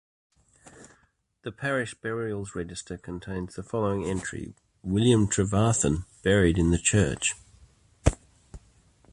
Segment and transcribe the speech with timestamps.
[1.43, 7.35] The parish burials register contains the following entry 'William Trevarthen buried in the church.